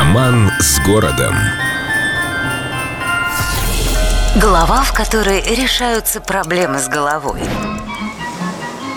Роман 0.00 0.50
с 0.60 0.80
городом. 0.80 1.34
Глава, 4.36 4.82
в 4.82 4.94
которой 4.94 5.42
решаются 5.42 6.22
проблемы 6.22 6.78
с 6.78 6.88
головой. 6.88 7.42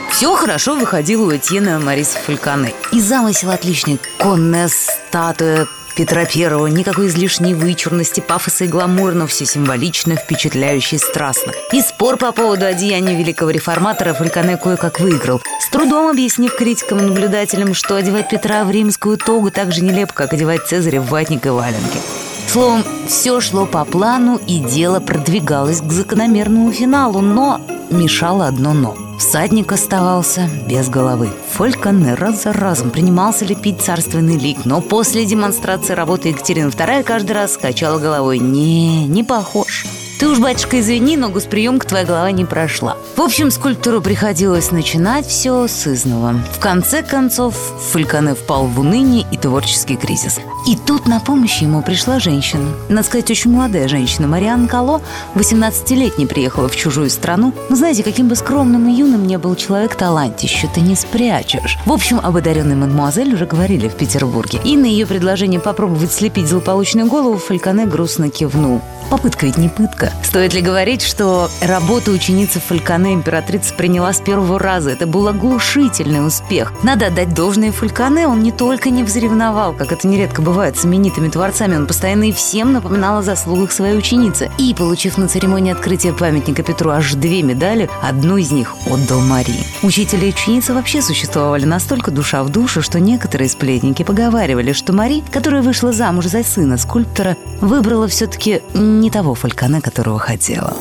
Все 0.10 0.34
хорошо 0.34 0.78
выходило 0.78 1.26
у 1.26 1.36
Этьена 1.36 1.78
Мариса 1.78 2.20
Фальконе. 2.20 2.74
И 2.94 3.02
замысел 3.02 3.50
отличный. 3.50 4.00
Конная 4.18 4.70
статуя 4.70 5.68
Петра 5.96 6.26
Первого. 6.26 6.68
Никакой 6.68 7.08
излишней 7.08 7.54
вычурности, 7.54 8.20
пафоса 8.20 8.66
и 8.66 8.68
гламура, 8.68 9.14
но 9.14 9.28
все 9.28 9.46
символично, 9.46 10.16
впечатляюще 10.16 10.96
и 10.96 11.00
страстно. 11.00 11.54
И 11.72 11.82
спор 11.82 12.18
по 12.18 12.32
поводу 12.32 12.66
одеяния 12.66 13.16
великого 13.18 13.52
реформатора 13.52 14.14
Фальконе 14.14 14.58
кое-как 14.58 15.00
выиграл. 15.00 15.42
С 15.60 15.70
трудом 15.70 16.10
объяснив 16.10 16.56
критикам 16.56 17.00
и 17.00 17.04
наблюдателям, 17.04 17.74
что 17.74 17.96
одевать 17.96 18.30
Петра 18.30 18.64
в 18.64 18.72
римскую 18.72 19.18
тогу 19.18 19.52
так 19.52 19.72
же 19.72 19.84
нелепо, 19.84 20.14
как 20.14 20.34
одевать 20.34 20.68
Цезаря 20.68 21.02
в 21.02 21.10
ватник 21.10 21.46
и 21.46 21.50
валенки. 21.50 22.00
Словом, 22.48 22.84
все 23.08 23.40
шло 23.42 23.66
по 23.66 23.84
плану, 23.86 24.40
и 24.48 24.60
дело 24.60 25.00
продвигалось 25.00 25.82
к 25.82 25.92
закономерному 25.92 26.72
финалу, 26.72 27.22
но 27.22 27.62
мешало 27.90 28.48
одно 28.48 28.74
«но». 28.74 29.03
Всадник 29.18 29.72
оставался 29.72 30.50
без 30.68 30.90
головы. 30.90 31.30
Фольконе 31.52 32.16
раз 32.16 32.44
за 32.44 32.54
разом 32.54 32.90
принимался 32.90 33.46
лепить 33.46 33.82
царственный 33.82 34.38
лик, 34.38 34.66
но 34.66 34.82
после 34.82 35.26
демонстрации 35.26 35.94
работы 35.94 36.30
Екатерины 36.30 36.70
II 36.70 37.04
каждый 37.04 37.32
раз 37.34 37.58
качала 37.58 38.00
головой 38.00 38.40
«Не, 38.40 39.06
не 39.06 39.24
похож». 39.24 39.86
Ты 40.20 40.28
уж, 40.28 40.40
батюшка, 40.40 40.80
извини, 40.80 41.18
но 41.18 41.30
госприемка 41.30 41.88
твоя 41.88 42.06
голова 42.06 42.32
не 42.32 42.46
прошла. 42.46 42.98
В 43.16 43.22
общем, 43.22 43.52
скульптору 43.52 44.02
приходилось 44.02 44.72
начинать 44.72 45.28
все 45.28 45.68
с 45.68 45.88
изного. 45.88 46.36
В 46.54 46.60
конце 46.60 47.02
концов, 47.02 47.56
Фальконе 47.92 48.36
впал 48.36 48.68
в 48.68 48.80
уныние 48.80 49.26
и 49.32 49.38
творческий 49.38 49.98
кризис. 49.98 50.40
И 50.66 50.78
тут 50.78 51.08
на 51.08 51.20
помощь 51.20 51.62
ему 51.62 51.82
пришла 51.82 52.20
женщина. 52.20 52.70
Надо 52.88 53.06
сказать, 53.06 53.30
очень 53.30 53.52
молодая 53.52 53.90
женщина. 53.90 54.28
Мариан 54.28 54.68
Кало, 54.68 55.02
18-летняя, 55.36 56.28
приехала 56.28 56.70
в 56.70 56.76
чужую 56.76 57.10
страну. 57.10 57.54
Но 57.70 57.76
знаете, 57.76 58.04
каким 58.04 58.30
бы 58.30 58.36
скромным 58.36 58.88
и 58.88 58.94
юным 58.94 59.28
не 59.28 59.38
был 59.38 59.56
человек, 59.56 59.96
талантище 59.96 60.70
ты 60.74 60.80
не 60.80 60.96
спрячешь. 60.96 61.78
В 61.86 61.92
общем, 61.92 62.22
об 62.24 62.38
одаренной 62.38 62.76
мадемуазель 62.76 63.34
уже 63.34 63.46
говорили 63.46 63.90
в 63.90 63.96
Петербурге. 63.96 64.60
И 64.64 64.78
на 64.78 64.86
ее 64.86 65.06
предложение 65.06 65.60
попробовать 65.60 66.14
слепить 66.14 66.48
злополучную 66.48 67.08
голову 67.08 67.38
Фальконе 67.38 67.88
грустно 67.88 68.30
кивнул. 68.30 68.82
Попытка 69.10 69.46
ведь 69.46 69.58
не 69.58 69.68
пытка. 69.68 70.13
Стоит 70.24 70.54
ли 70.54 70.62
говорить, 70.62 71.04
что 71.04 71.50
работу 71.62 72.12
ученицы 72.12 72.60
Фальконе 72.60 73.14
императрица 73.14 73.74
приняла 73.74 74.14
с 74.14 74.20
первого 74.20 74.58
раза? 74.58 74.90
Это 74.90 75.06
был 75.06 75.28
оглушительный 75.28 76.26
успех. 76.26 76.74
Надо 76.82 77.08
отдать 77.08 77.36
должное 77.36 77.72
Фальконе, 77.72 78.28
он 78.28 78.42
не 78.42 78.52
только 78.52 78.90
не 78.90 79.04
взревновал, 79.04 79.74
как 79.74 79.92
это 79.92 80.08
нередко 80.08 80.42
бывает 80.42 80.76
с 80.78 80.86
именитыми 80.86 81.30
творцами, 81.30 81.76
он 81.76 81.86
постоянно 81.86 82.30
и 82.30 82.32
всем 82.32 82.74
напоминал 82.74 83.20
о 83.20 83.22
заслугах 83.22 83.72
своей 83.72 83.96
ученицы. 83.96 84.50
И, 84.58 84.74
получив 84.74 85.20
на 85.20 85.28
церемонии 85.28 85.72
открытия 85.72 86.14
памятника 86.14 86.64
Петру 86.64 86.90
аж 86.90 87.14
две 87.14 87.44
медали, 87.44 87.90
одну 88.02 88.38
из 88.38 88.52
них 88.52 88.76
отдал 88.88 89.22
Марии. 89.22 89.66
Учителя 89.84 90.28
и 90.28 90.30
ученицы 90.30 90.74
вообще 90.74 91.02
существовали 91.04 91.66
настолько 91.66 92.10
душа 92.10 92.44
в 92.44 92.50
душу, 92.50 92.82
что 92.82 93.00
некоторые 93.00 93.50
сплетники 93.50 94.02
поговаривали, 94.02 94.74
что 94.74 94.94
Мари, 94.94 95.24
которая 95.32 95.62
вышла 95.62 95.94
замуж 95.94 96.26
за 96.26 96.44
сына 96.44 96.78
скульптора, 96.78 97.38
выбрала 97.62 98.08
все-таки 98.08 98.62
не 98.74 99.12
того 99.12 99.36
Фальконе, 99.36 99.82
которого 99.94 100.18
хотела. 100.18 100.76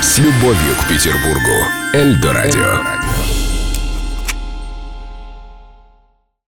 С 0.00 0.18
любовью 0.18 0.74
к 0.80 0.88
Петербургу. 0.88 1.66
Эльдо 1.92 2.32
радио. 2.32 3.01